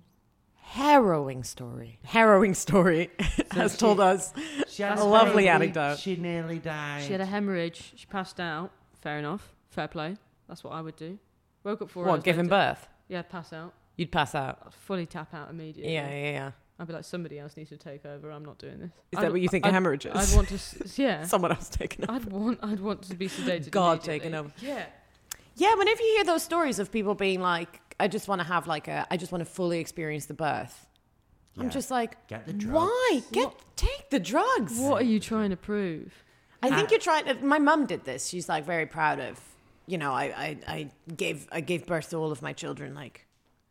[0.54, 1.98] Harrowing story.
[2.04, 3.10] Harrowing story
[3.52, 4.32] has she- told us.
[4.68, 5.98] She had A lovely anecdote.
[5.98, 7.04] She nearly died.
[7.04, 7.94] She had a hemorrhage.
[7.96, 8.72] She passed out.
[9.02, 9.54] Fair enough.
[9.70, 10.16] Fair play.
[10.48, 11.18] That's what I would do.
[11.64, 12.74] Woke up four hours What, giving later.
[12.76, 12.88] birth?
[13.08, 13.74] Yeah, pass out.
[13.96, 14.60] You'd pass out.
[14.66, 15.92] I'd fully tap out immediately.
[15.94, 16.52] Yeah, yeah, yeah.
[16.80, 18.30] I'd be like, somebody else needs to take over.
[18.32, 18.92] I'm not doing this.
[19.12, 20.14] Is I'd- that what you think a I'd- hemorrhage is?
[20.16, 21.24] I'd want to, yeah.
[21.34, 22.10] Someone else taking it.
[22.12, 23.72] I'd want, I'd want to be sedated.
[23.72, 24.20] God immediately.
[24.20, 24.52] taking over.
[24.62, 24.86] Yeah.
[25.56, 28.68] Yeah, whenever you hear those stories of people being like, I just want to have
[28.68, 30.86] like a, I just want to fully experience the birth.
[31.58, 31.70] I'm Yeah.
[31.70, 32.74] just like, Get the drugs.
[32.76, 33.22] why?
[33.32, 34.78] Get take the drugs.
[34.78, 36.24] What are you trying to prove?
[36.62, 37.26] I think you're trying.
[37.26, 38.28] To, my mum did this.
[38.28, 39.40] She's like very proud of.
[39.88, 43.26] You know, I, I, I gave I gave birth to all of my children like,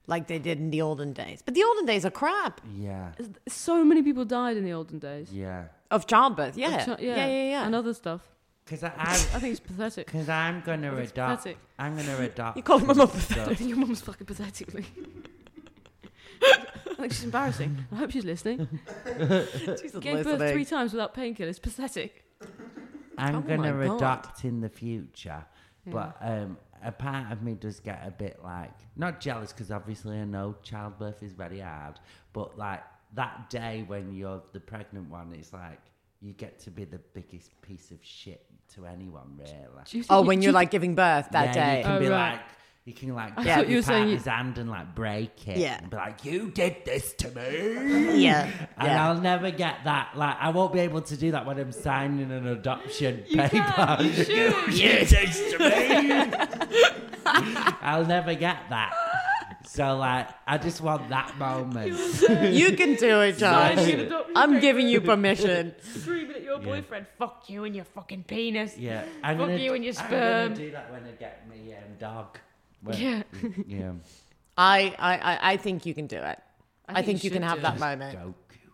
[0.06, 1.42] like they did in the olden days.
[1.44, 3.12] But the olden days are crap Yeah.
[3.48, 5.32] So many people died in the olden days.
[5.32, 5.64] Yeah.
[5.90, 6.56] of childbirth.
[6.56, 7.50] Yeah, Of chi- yeah, yeah, yeah.
[7.50, 7.66] yeah.
[7.66, 8.20] And other stuff.
[8.64, 10.06] Because I, I think it's pathetic.
[10.06, 11.42] because I'm gonna It's adopt.
[11.42, 11.58] pathetic.
[11.78, 12.56] I'm gonna adopt.
[12.56, 13.56] You call my mum some pathetic?
[13.58, 13.60] stuff.
[13.68, 14.86] Your mum's fucking pathetically.
[16.42, 17.84] I think she's embarrassing.
[17.92, 18.66] I hope she's listening.
[19.80, 21.60] She's Gave birth three times without painkillers.
[21.60, 22.24] Pathetic.
[23.18, 25.44] I'm Oh gonna my adopt in the future,
[25.86, 30.18] but um, a part of me does get a bit like not jealous because obviously
[30.18, 31.98] I know childbirth is very hard,
[32.32, 32.82] but like
[33.14, 35.80] that day when you're the pregnant one, it's like
[36.24, 39.50] you get to be the biggest piece of shit to anyone, really.
[39.50, 41.78] Do you oh, think Oh, you- when you're you like giving birth that yeah, day.
[41.78, 42.32] you can Oh, be right.
[42.32, 42.40] like.
[42.86, 45.48] You can like I get thought you your were saying you- hand and like break
[45.48, 45.56] it.
[45.56, 45.78] Yeah.
[45.80, 48.22] And be like, you did this to me.
[48.22, 49.08] yeah, And yeah.
[49.08, 50.12] I'll never get that.
[50.16, 53.58] Like, I won't be able to do that when I'm signing an adoption You paper.
[53.74, 54.12] can, you
[54.68, 56.32] you did this to me.
[57.80, 58.92] I'll never get that.
[59.74, 61.88] So, like, I just want that moment.
[62.54, 63.74] you can do it, Josh.
[63.74, 65.74] Signing I'm giving you permission.
[65.82, 68.78] Screaming at your boyfriend, fuck you and your fucking penis.
[68.78, 71.74] Yeah, I'm Fuck gonna, you and your I'm gonna do that when I get me
[71.74, 72.38] um, dog.
[72.82, 73.22] When- Yeah.
[73.66, 73.92] yeah.
[74.56, 76.38] I, I, I, I think you can do it.
[76.88, 77.80] I, think, you can should have do that it.
[77.80, 78.16] moment.
[78.16, 78.70] Go, you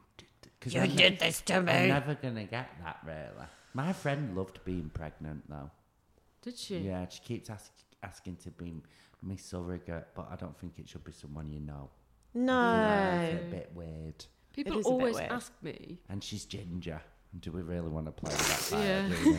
[0.60, 1.88] did You I'm did this to I'm me.
[1.88, 3.46] never gonna get that really.
[3.72, 5.70] My friend loved being pregnant though.
[6.42, 6.76] Did she?
[6.80, 8.82] Yeah, she keeps ask, asking to be
[9.22, 11.90] my surrogate, but I don't think it should be someone you know.
[12.34, 13.30] No.
[13.32, 14.24] It's a bit weird.
[14.52, 15.32] People is a bit always weird.
[15.32, 15.98] ask me.
[16.08, 17.00] And she's ginger.
[17.38, 19.08] Do we really want to play with that fire?
[19.08, 19.08] Yeah.
[19.22, 19.32] do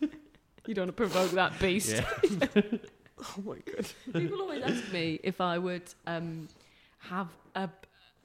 [0.00, 0.08] we?
[0.66, 1.90] You don't want to provoke that beast.
[1.94, 2.48] Yeah.
[3.18, 3.86] Oh my god.
[4.12, 6.48] People always ask me if I would um,
[6.98, 7.70] have a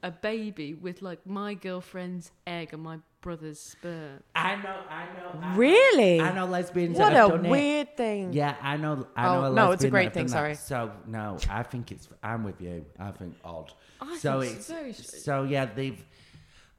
[0.02, 4.22] a baby with like my girlfriend's egg and my brother's sperm.
[4.34, 5.40] I know, I know.
[5.40, 5.56] I know.
[5.56, 6.20] Really?
[6.20, 7.50] I know lesbians What that have a done it.
[7.50, 8.32] weird thing.
[8.34, 9.06] Yeah, I know.
[9.16, 9.46] I Oh, know.
[9.46, 10.52] A no, it's a great thing, sorry.
[10.52, 10.58] that.
[10.58, 12.08] So no, I think it's.
[12.22, 12.84] I'm with you.
[12.98, 13.72] I think odd.
[14.00, 15.64] I so think it's it's very so yeah.
[15.64, 16.04] They've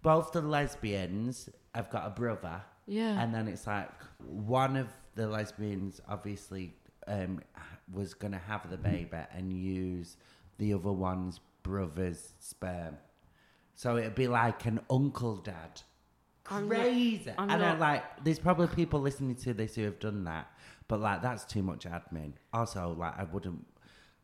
[0.04, 2.62] both the lesbians have got a brother.
[2.86, 3.20] Yeah.
[3.22, 6.76] And then it's like one of the lesbians obviously
[7.08, 7.40] um,
[7.92, 10.18] was gonna have the baby and use
[10.58, 12.98] the other one's brother's sperm.
[13.76, 15.82] So it'd be like an uncle dad.
[16.68, 17.32] Crazy.
[17.38, 20.48] I'm and I not- like there's probably people listening to this who have done that.
[20.88, 22.34] But like that's too much admin.
[22.54, 23.66] Also, like I wouldn't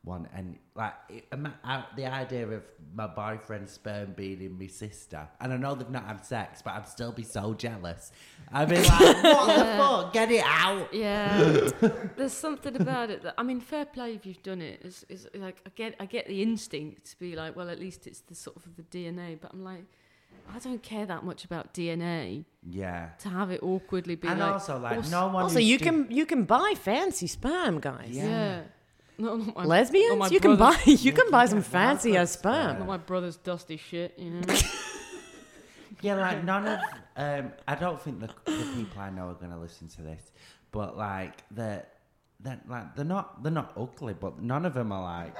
[0.06, 2.64] want and like it, ima- I- the idea of
[2.94, 6.74] my boyfriend's sperm being in my sister, and I know they've not had sex, but
[6.74, 8.12] I'd still be so jealous.
[8.52, 8.90] I'd be like,
[9.24, 10.14] "What the fuck?
[10.14, 11.70] Get it out!" Yeah,
[12.18, 14.82] there's something about it that I mean, fair play if you've done it.
[14.84, 18.22] It's like I get, I get the instinct to be like, well, at least it's
[18.22, 19.38] the sort of the DNA.
[19.42, 19.84] But I'm like,
[20.56, 23.10] I don't care that much about DNA Yeah.
[23.20, 24.52] to have it awkwardly be And like.
[24.54, 25.44] also, like, s- no one.
[25.44, 28.10] Also, you do- can you can buy fancy sperm, guys.
[28.12, 28.26] Yeah.
[28.26, 28.62] Yeah.
[29.18, 31.64] No, not my, Lesbians, not my you can buy brother's- you can buy some Yeah,
[31.66, 32.54] fancy ass sperm.
[32.54, 32.80] sperm.
[32.80, 34.42] Not my brother's dusty shit, you know.
[36.02, 36.80] Yeah, like none of.
[37.18, 40.32] Um, I don't think the, the people I know are going to listen to this,
[40.72, 41.84] but like the
[42.42, 45.36] they're like they're not they're not ugly, but none of them are like.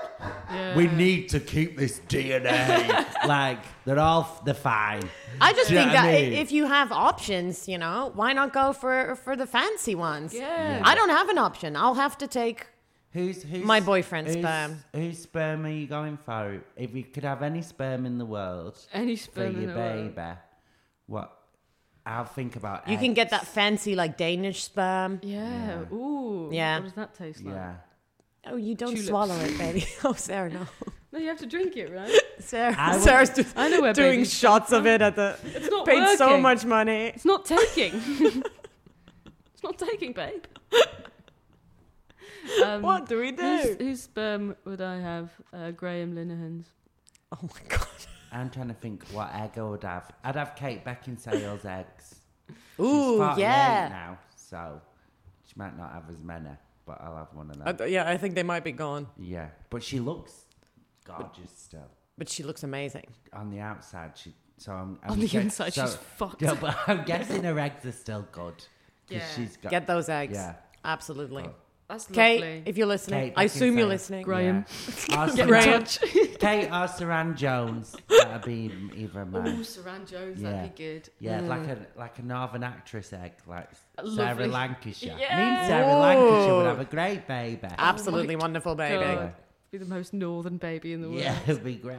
[0.52, 0.76] Yeah.
[0.76, 3.06] We need to keep this DNA.
[3.28, 5.04] like they're all they're fine.
[5.40, 6.34] I just think that I i mean?
[6.34, 10.34] if you have options, you know, why not go for for the fancy ones?
[10.34, 10.82] Yeah.
[10.84, 11.76] I don't have an option.
[11.76, 12.68] I'll have to take.
[13.12, 14.84] Who's who's My boyfriend's who's- sperm.
[14.94, 16.62] Whose sperm are you going for?
[16.76, 19.80] If you could have any sperm in the world Any for sperm in your the
[19.80, 20.16] world.
[20.16, 20.38] baby,
[21.08, 21.39] what?
[22.10, 22.88] I'll think about.
[22.88, 25.20] You can get that fancy like Danish sperm.
[25.22, 25.82] Yeah.
[25.94, 26.50] Ooh.
[26.52, 26.78] Yeah.
[26.80, 27.54] What does that taste like?
[27.54, 27.76] Yeah.
[28.48, 29.08] Oh, you don't Tulips.
[29.08, 29.86] swallow it, baby.
[30.04, 30.66] Oh, Sarah, no.
[31.12, 32.12] No, you have to drink it, right?
[32.40, 35.38] Sarah, I would- Sarah's do- I know where doing babies shots of it at the.
[35.46, 37.08] It's not Paid so much money.
[37.16, 37.94] It's not taking.
[39.54, 40.44] it's not taking, babe.
[42.64, 43.44] Um, What do we do?
[43.44, 45.30] Whose, whose sperm would I have?
[45.54, 46.66] Uh, Graham Linehan's.
[47.32, 47.88] Oh my god.
[48.32, 50.12] I'm trying to think what egg I would have.
[50.24, 52.16] I'd have Kate Beckinsale's eggs.
[52.78, 53.88] She's Ooh, 48 yeah.
[53.90, 54.82] Now, so
[55.46, 56.50] she might not have as many,
[56.86, 57.68] but I'll have one of them.
[57.68, 60.46] I th- yeah, I think they might be gone, yeah, but she looks
[61.06, 61.88] gorgeous still.
[62.18, 63.08] but she looks amazing.
[63.34, 64.34] On the outside, she.
[64.58, 65.00] So I'm.
[65.04, 66.42] I'm On the guess- inside, so- she's fucked.
[66.42, 68.56] Yeah, but I'm guessing her eggs are still good.
[69.10, 69.24] Yeah.
[69.36, 69.72] she's got.
[69.72, 70.34] Get those eggs.
[70.36, 70.54] Yeah.
[70.86, 71.44] Absolutely.
[71.44, 71.54] Oh.
[71.90, 72.64] That's Kate, lovely.
[72.68, 73.90] if you're listening, Kate I assume you're Beckinsale.
[73.90, 74.22] listening.
[74.24, 74.66] Graham.
[75.10, 75.24] Yeah.
[75.24, 76.00] Or Get in Suranne- touch.
[76.40, 77.96] Kate or Suranne Jones.
[78.08, 79.58] That'd be either of Oh, mine.
[79.64, 80.52] Suranne Jones, Yeah.
[80.52, 81.10] that'd be good.
[81.20, 81.72] Yeah, like mm.
[81.96, 84.16] a like a northern actress egg, like Lovely.
[84.16, 85.18] Sarah Lancashire.
[85.20, 85.36] Yeah.
[85.38, 87.68] Me and Sarah Lancashire would have a great baby.
[87.80, 89.04] Absolutely wonderful, baby.
[89.04, 89.34] God.
[89.72, 91.22] Be the most northern baby in the world.
[91.22, 91.98] Yeah, it'd be great.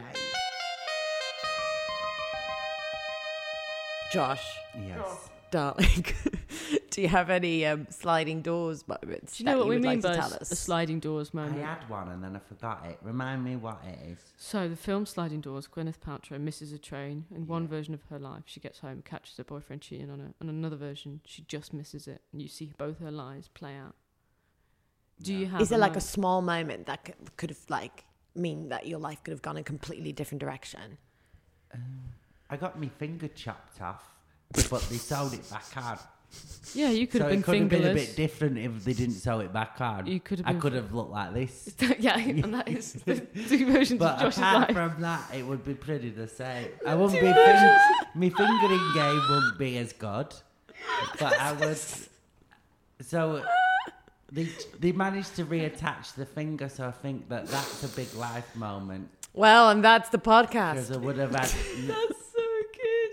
[4.11, 5.29] Josh, Yes.
[5.51, 6.05] Darling,
[6.89, 9.37] do you have any um, sliding doors moments?
[9.37, 11.33] Do you know that what we mean like by to s- tell a sliding doors
[11.33, 11.55] moment?
[11.57, 11.79] I moment?
[11.81, 12.97] had one and then I forgot it.
[13.03, 14.19] Remind me what it is.
[14.37, 17.25] So the film Sliding Doors, Gwyneth Paltrow misses a train.
[17.35, 20.33] In one version of her life, she gets home, catches her boyfriend cheating on her.
[20.39, 23.95] And another version, she just misses it, and you see both her lives play out.
[25.21, 25.61] Do you have?
[25.61, 26.03] Is there like a moment?
[26.03, 29.63] small moment that c- could have like mean that your life could have gone a
[29.63, 30.97] completely different direction?
[32.49, 34.03] I got my finger chopped off,
[34.69, 35.99] but they sewed it back on.
[36.73, 38.93] Yeah, you could so have been it could have been a bit different if they
[38.93, 40.07] didn't sew it back on.
[40.07, 41.75] You could have I could have looked like this.
[41.99, 44.77] yeah, and that is the two versions But of Josh's apart life.
[44.93, 46.69] from that, it would be pretty the same.
[46.87, 47.77] I wouldn't be fing-
[48.15, 50.27] my fingering game wouldn't be as good,
[51.19, 51.77] but I would.
[53.01, 53.43] So
[54.31, 54.47] they
[54.79, 59.09] they managed to reattach the finger, so I think that that's a big life moment
[59.33, 60.87] Well, and that's the podcast.
[60.87, 60.93] because podcast.
[60.93, 61.51] I would have had.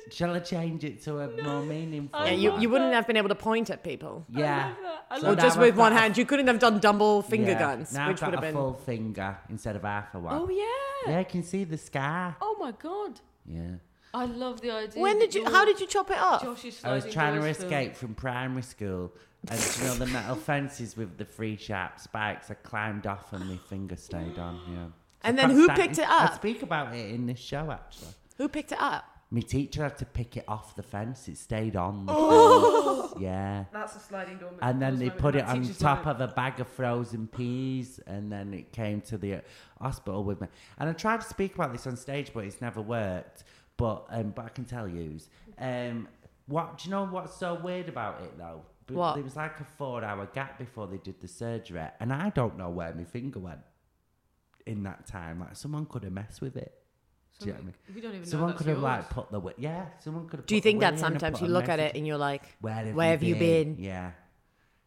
[0.08, 0.28] That's so good.
[0.28, 2.24] Shall I change it to a more meaningful?
[2.24, 2.60] Yeah, you, one?
[2.62, 4.24] you wouldn't have been able to point at people.
[4.30, 4.74] Yeah.
[5.10, 6.16] I So Or now just I've with one got hand.
[6.18, 8.54] You couldn't have done double finger yeah, guns, Now which I've would got have a
[8.54, 8.54] been.
[8.54, 10.34] full finger instead of half a one.
[10.34, 11.12] Oh yeah.
[11.12, 12.36] Yeah, I can see the scar.
[12.40, 13.20] Oh my god.
[13.46, 13.76] Yeah.
[14.14, 15.02] I love the idea.
[15.02, 15.44] When did you?
[15.44, 16.42] How did you chop it off?
[16.42, 19.12] Josh's I was sliding trying to doors film- escape from primary school,
[19.48, 22.50] and you know the metal fences with the three sharp spikes.
[22.50, 24.60] I climbed off, and my finger stayed on.
[24.72, 24.86] Yeah.
[25.22, 26.22] And then who stand- picked it up?
[26.22, 26.34] I up?
[26.36, 28.08] speak about it in this show actually.
[28.38, 29.04] Who picked it up?
[29.30, 31.28] My teacher had to pick it off the fence.
[31.28, 32.06] It stayed on.
[32.06, 33.08] The Oh.
[33.08, 33.20] fence.
[33.22, 33.64] Yeah.
[33.72, 34.52] That's a sliding door.
[34.62, 36.22] And then they put it on top moment.
[36.22, 39.40] of a bag of frozen peas, and then it came to the uh,
[39.80, 40.48] hospital with me.
[40.78, 43.44] And I tried to speak about this on stage, but it's never worked.
[43.76, 45.18] But um, but I can tell you,
[45.58, 46.08] um,
[46.46, 47.04] what do you know?
[47.04, 48.62] What's so weird about it though?
[48.86, 49.14] B- What?
[49.16, 52.70] There was like a four-hour gap before they did the surgery, and I don't know
[52.70, 53.60] where my finger went
[54.64, 55.40] in that time.
[55.40, 56.74] Like someone could have messed with it.
[57.38, 57.74] Do you know what I mean?
[57.94, 58.82] We don't even Someone that's could have yours.
[58.82, 59.86] like put the wi- yeah.
[60.00, 60.46] Someone could have.
[60.46, 61.78] Do you put the think that willy in and sometimes put you a look at
[61.78, 63.74] message- it and you're like, where have, Where you, have you been?
[63.74, 63.84] been?
[63.84, 64.10] Yeah.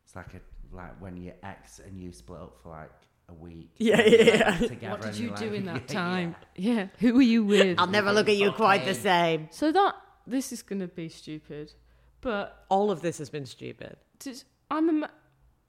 [0.04, 0.42] It's like a
[0.76, 2.92] like when your ex and you split up for like
[3.30, 3.72] a week.
[3.78, 4.58] Yeah, yeah, yeah.
[4.58, 6.36] together What did and you you're do like- in that Yeah, time?
[6.56, 6.88] Yeah.
[7.00, 7.80] Who were you with?
[7.80, 9.48] I'll never look at you quite the same.
[9.52, 9.96] so that
[10.28, 11.74] this is gonna be stupid,
[12.22, 13.96] but All of this has been stupid.
[14.20, 14.90] just, I'm.
[14.90, 15.12] Ima-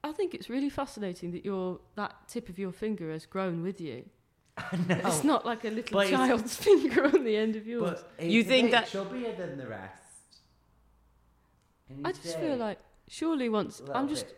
[0.05, 3.79] I think it's really fascinating that your that tip of your finger has grown with
[3.79, 4.03] you.
[4.87, 4.95] No.
[5.05, 7.99] It's not like a little But child's finger on the end of yours.
[8.01, 10.01] But it's You a think bit that- chubbier than the rest?
[12.03, 14.37] I just feel like surely once I'm just bit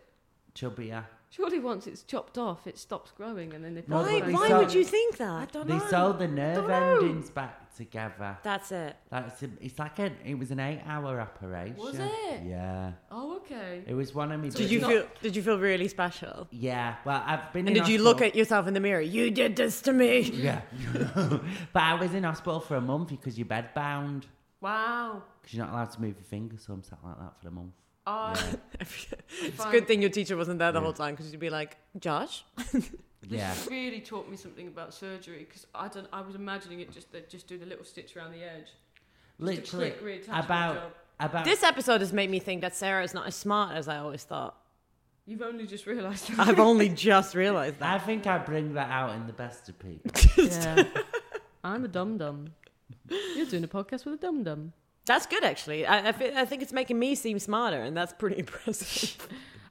[0.55, 1.05] chubbier.
[1.35, 3.83] Surely once it's chopped off, it stops growing, and then they.
[3.87, 5.51] No, Why, but they why back sell- would you think I that?
[5.53, 5.87] don't They know.
[5.89, 6.97] sewed the nerve Don't know.
[6.99, 8.37] endings back together.
[8.41, 8.95] That's it.
[9.09, 11.75] That's a, it's like an it was an eight-hour operation.
[11.77, 12.41] Was it?
[12.45, 12.91] Yeah.
[13.11, 13.83] Oh, okay.
[13.85, 14.49] It was one of me.
[14.49, 15.05] Did you not- feel?
[15.21, 16.47] Did you feel really special?
[16.51, 16.95] Yeah.
[17.05, 17.67] Well, I've been.
[17.67, 19.01] And in did you look hospital- at yourself in the mirror?
[19.01, 20.19] You did this to me.
[20.21, 20.61] Yeah.
[21.73, 24.23] but I was in hospital for a month because you're bedbound.
[24.61, 25.21] Wow.
[25.41, 27.51] Because you're not allowed to move your fingers, so I'm sat like that for a
[27.51, 27.73] month.
[28.07, 28.33] Oh,
[28.79, 31.77] it's a good thing your teacher wasn't there the whole time because you'd be like,
[31.99, 32.43] Josh.
[33.27, 33.55] This Yeah.
[33.71, 36.05] really taught me something about surgery because I don't.
[36.13, 38.67] I was imagining it just they just do the little stitch around the edge.
[39.39, 39.93] Literally,
[40.31, 43.87] about about This episode has made me think that Sarah is not as smart as
[43.87, 44.55] I always thought.
[45.25, 46.29] You've only just realised.
[46.37, 47.95] I've only just realised that.
[47.95, 50.11] I think I bring that out in the best of people.
[50.37, 50.83] yeah.
[51.63, 52.49] I'm a dum dum.
[53.35, 54.71] You're doing a podcast with a dum dum.
[55.05, 55.85] That's good, actually.
[55.85, 59.27] I, I, fe- I think it's making me seem smarter, and that's pretty impressive.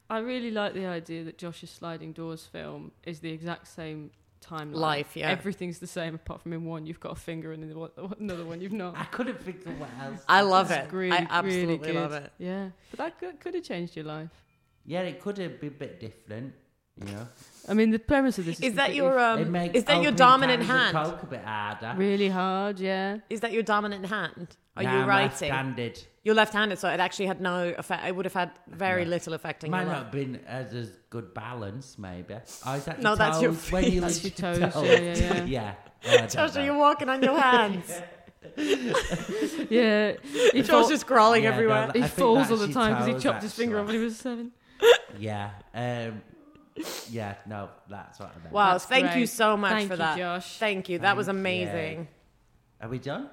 [0.09, 4.11] I really like the idea that Josh's sliding doors film is the exact same
[4.45, 4.75] timeline.
[4.75, 5.31] Life, yeah.
[5.31, 7.91] Everything's the same apart from in one you've got a finger and in the one,
[8.21, 8.97] another one you've not.
[8.97, 10.21] I couldn't think of what else.
[10.29, 10.93] I love It's it.
[10.95, 11.95] really, I absolutely really good.
[11.95, 12.33] love it.
[12.39, 14.29] Yeah, but that could, could have changed your life.
[14.85, 16.53] Yeah, it could have been a bit different,
[17.01, 17.27] you know.
[17.67, 19.55] I mean, the premise of this is, Is that your um?
[19.57, 20.95] Is that your dominant hand?
[20.97, 21.95] Coke a bit harder.
[21.97, 22.79] really hard?
[22.79, 23.19] Yeah.
[23.31, 24.57] Is that your dominant hand?
[24.77, 25.49] Are Nah, you I'm writing?
[25.49, 26.05] left-handed.
[26.25, 28.07] You're left-handed, so it actually had no effect.
[28.07, 29.11] It would have had very No.
[29.11, 30.03] little effect on Might your not life.
[30.05, 32.35] have been as, as good balance, maybe.
[32.67, 33.73] Oh, is that No, your that's your toes?
[33.73, 35.45] When you That's lift your your toes, yeah, yeah, yeah.
[35.47, 35.75] yeah.
[36.07, 36.61] Oh, I don't Josh, know.
[36.61, 37.93] are you walking on your hands?
[39.71, 40.13] Yeah.
[40.53, 41.87] He, Josh fall- is crawling Yeah, everywhere.
[41.87, 44.01] that- he falls all the time because he toes, chopped his finger off when he
[44.03, 44.53] was seven.
[45.19, 45.51] Yeah.
[45.75, 46.21] Um,
[47.11, 48.53] yeah, no, that's what I meant.
[48.53, 49.29] Wow, That's thank you great.
[49.31, 50.19] so much Thank for you, that.
[50.19, 50.57] Josh.
[50.59, 50.99] Thank you.
[50.99, 51.41] That was Thank you.
[51.41, 52.09] amazing.
[52.81, 53.31] Are we done?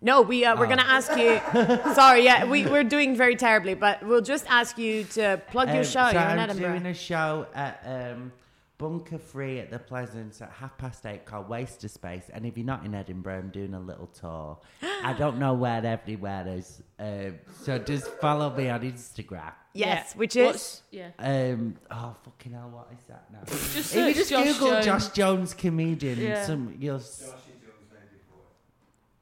[0.00, 0.68] No, we uh, we're Oh.
[0.68, 1.40] gonna ask you.
[1.94, 5.78] sorry, yeah, we we're doing very terribly, but we'll just ask you to plug your
[5.78, 6.06] Um, show.
[6.06, 6.68] So You're in I'm Edinburgh.
[6.70, 8.32] doing a show at um,
[8.78, 12.24] Bunker Free at the Pleasance at half past eight called Waster Space.
[12.32, 14.58] And if you're not in Edinburgh, I'm doing a little tour.
[15.02, 16.82] I don't know where everywhere is.
[16.98, 19.52] Um, so just follow me on Instagram.
[19.72, 20.18] yes, Yeah.
[20.18, 21.10] which is What's- yeah.
[21.18, 22.68] Um, oh fucking hell!
[22.70, 23.40] What is that now?
[23.46, 24.84] Just if you just Josh Google Jones.
[24.84, 26.44] Josh Jones comedian, Yeah.
[26.44, 26.96] some you'll.
[26.96, 27.32] s-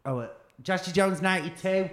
[0.07, 0.29] Oh, uh,
[0.62, 1.88] Joshy Jones ninety two.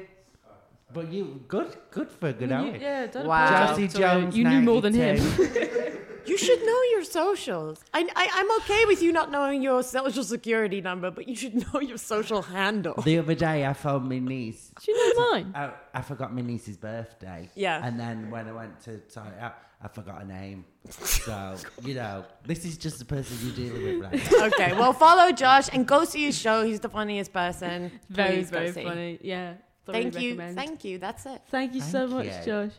[0.93, 2.81] But you good, good for a good You- outing.
[2.81, 3.45] yeah, don't Wow.
[3.45, 4.21] apologise Joshy to him.
[4.23, 4.37] Jones.
[4.37, 5.43] You knew more than 92.
[5.43, 5.97] him.
[6.25, 7.83] you should know your socials.
[7.93, 11.55] I, I I'm okay with you not knowing your social security number, but you should
[11.73, 13.01] know your social handle.
[13.01, 14.71] The other day, I phoned my niece.
[14.83, 15.51] Do you know mine?
[15.55, 17.49] I, I forgot my niece's birthday.
[17.55, 17.85] Yeah.
[17.85, 20.65] And then when I went to sort it out, I forgot her name.
[20.89, 24.45] So, you know, this is just the person you're dealing with right now.
[24.53, 26.63] okay, well, follow Josh and go see his show.
[26.63, 27.91] He's the funniest person.
[28.09, 29.19] Very, Please very funny.
[29.21, 29.53] Yeah.
[29.87, 30.55] Thank you, recommend.
[30.55, 30.99] thank you.
[30.99, 31.41] That's it.
[31.49, 32.71] Thank you so much, Thank Josh.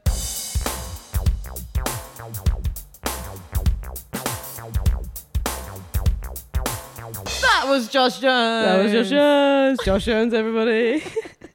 [7.62, 8.66] That was Josh Jones.
[8.66, 9.78] That was Josh Jones.
[9.84, 11.00] Josh Jones, everybody.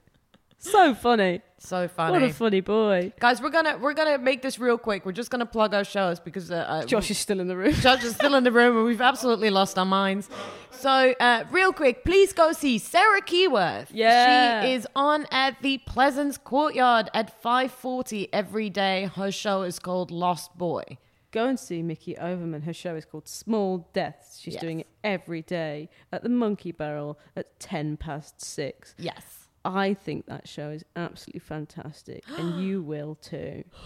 [0.57, 1.41] so funny.
[1.57, 2.11] So funny.
[2.13, 3.11] What a funny boy.
[3.19, 5.05] Guys, we're gonna we're gonna make this real quick.
[5.05, 7.73] We're just gonna plug our shows because uh, uh, Josh is still in the room.
[7.81, 10.29] Josh is still in the room and we've absolutely lost our minds.
[10.71, 13.87] So, uh, real quick, please go see Sarah Keyworth.
[13.91, 14.63] Yeah.
[14.63, 19.09] She is on at the Pleasance Courtyard at 5.40 every day.
[19.13, 20.83] Her show is called Lost Boy.
[21.31, 22.61] Go and see Micky Overman.
[22.61, 24.39] Her show is called Small Deaths.
[24.39, 24.61] She's Yes.
[24.61, 28.95] doing it every day at the Monkey Barrel at 10 past six.
[28.97, 29.49] Yes.
[29.65, 33.65] I think that show is absolutely fantastic, and you will too.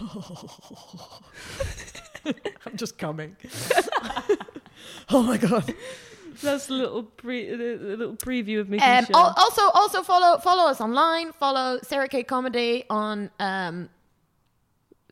[2.24, 3.36] I'm just coming.
[5.10, 5.74] oh my god.
[6.40, 10.70] That's a little pre, a little preview of Micky's Um, al- also, also follow follow
[10.70, 11.32] us online.
[11.32, 13.88] Follow Sarah K Comedy on um,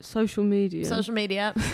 [0.01, 0.85] Social media.
[0.87, 1.53] social media.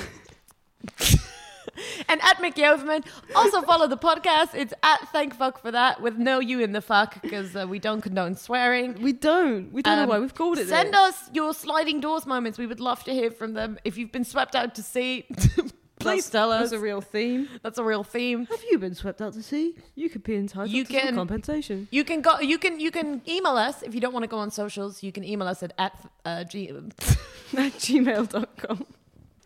[2.09, 3.05] and at Micky Overman.
[3.35, 4.55] Also follow the podcast.
[4.55, 7.79] It's at Thank Fuck for that with no you in the fuck because uh, we
[7.79, 9.01] don't condone swearing.
[9.03, 9.73] we don't.
[9.73, 10.69] We don't Um, know why we've called it.
[10.69, 11.01] Send this.
[11.01, 12.59] us your sliding doors moments.
[12.59, 13.79] We would love to hear from them.
[13.85, 15.27] If you've been swept out to sea,
[15.99, 16.71] please tell us.
[16.71, 17.49] That's a real theme.
[17.63, 18.47] That's a real theme.
[18.47, 19.75] Have you been swept out to sea?
[19.95, 21.89] You could be entitled You to some can- compensation.
[21.91, 22.39] You can go.
[22.41, 22.81] You can.
[22.81, 25.03] You can email us if you don't want to go on socials.
[25.03, 25.93] You can email us at at
[26.25, 26.69] uh, g.
[27.57, 28.87] at gmail.com.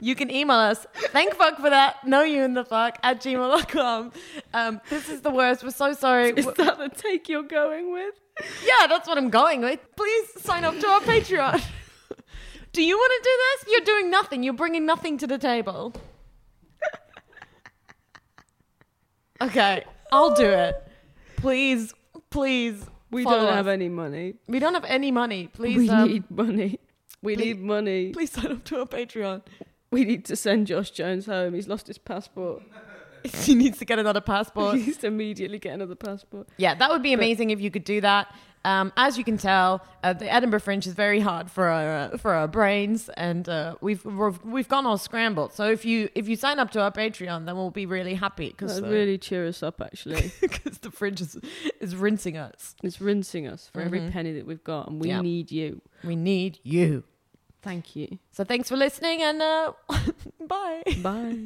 [0.00, 0.86] You can email us.
[1.12, 2.06] Thank fuck for that.
[2.06, 4.12] No you in the fuck at gmail.com.
[4.54, 5.62] Um, this is the worst.
[5.62, 6.30] We're so sorry.
[6.30, 8.14] Is that the take you're going with?
[8.64, 9.80] yeah, that's what I'm going with.
[9.96, 11.62] Please sign up to our Patreon.
[12.72, 13.72] do you want to do this?
[13.72, 14.42] You're doing nothing.
[14.42, 15.94] You're bringing nothing to the table.
[19.42, 20.86] Okay, I'll do it.
[21.36, 21.94] Please,
[22.28, 22.84] please.
[23.10, 24.34] We don't have any money.
[24.46, 25.48] We don't have any money.
[25.48, 26.78] Please, we um, need money.
[27.22, 28.12] We please- need money.
[28.12, 29.42] please sign up to our Patreon.
[29.90, 31.54] We need to send Josh Jones home.
[31.54, 32.62] He's lost his passport.
[33.24, 34.76] he needs to get another passport.
[34.78, 36.48] He needs to immediately get another passport.
[36.56, 38.32] Yeah, that would be amazing if you could do that.
[38.62, 42.18] Um, as you can tell, uh, the Edinburgh Fringe is very hard for our uh,
[42.18, 45.54] for our brains, and uh, we've we've we've gone all scrambled.
[45.54, 48.50] So if you if you sign up to our Patreon, then we'll be really happy
[48.50, 50.30] because That really cheer us up, actually.
[50.42, 51.38] because the Fringe is
[51.80, 52.76] is rinsing us.
[52.82, 55.22] it's rinsing us for every penny that we've got, and we Yeah.
[55.22, 55.80] need you.
[56.04, 57.04] We need you.
[57.62, 58.18] Thank you.
[58.32, 59.72] So thanks for listening, and uh,
[60.46, 60.82] bye.
[61.02, 61.36] Bye.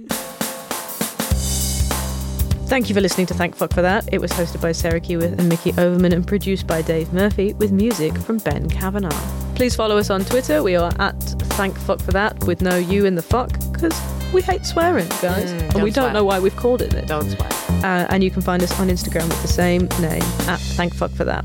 [2.66, 4.08] Thank you for listening to Thank Fuck for That.
[4.12, 7.72] It was hosted by Sarah Keyworth and Micky Overman and produced by Dave Murphy with
[7.72, 9.10] music from Ben Kavanagh.
[9.54, 10.62] Please follow us on Twitter.
[10.62, 11.20] We are at
[11.56, 14.00] Thank Fuck for That with no you in the fuck because
[14.32, 16.12] we hate swearing, guys, and don't we don't swear.
[16.14, 17.06] know why we've called it this.
[17.06, 17.50] Don't swear.
[17.84, 21.10] Uh, and you can find us on Instagram with the same name at Thank Fuck
[21.10, 21.44] for that.